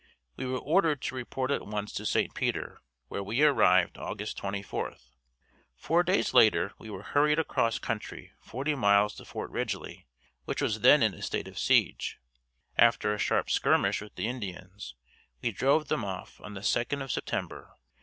We 0.35 0.47
were 0.47 0.57
ordered 0.57 0.99
to 1.03 1.13
report 1.15 1.51
at 1.51 1.67
once 1.67 1.93
to 1.93 2.07
St. 2.07 2.33
Peter 2.33 2.81
where 3.09 3.21
we 3.21 3.43
arrived 3.43 3.99
August 3.99 4.35
24. 4.37 4.95
Four 5.75 6.01
days 6.03 6.33
later 6.33 6.73
we 6.79 6.89
were 6.89 7.03
hurried 7.03 7.37
across 7.37 7.77
country 7.77 8.31
forty 8.41 8.73
miles 8.73 9.13
to 9.17 9.25
Fort 9.25 9.51
Ridgely 9.51 10.07
which 10.45 10.59
was 10.59 10.79
then 10.79 11.03
in 11.03 11.13
a 11.13 11.21
state 11.21 11.47
of 11.47 11.59
siege. 11.59 12.17
After 12.79 13.13
a 13.13 13.19
sharp 13.19 13.51
skirmish 13.51 14.01
with 14.01 14.15
the 14.15 14.27
Indians, 14.27 14.95
we 15.39 15.51
drove 15.51 15.87
them 15.87 16.03
off 16.03 16.41
on 16.43 16.55
the 16.55 16.63
second 16.63 17.03
of 17.03 17.11
September. 17.11 17.75